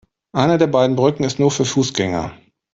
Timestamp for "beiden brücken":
0.65-1.23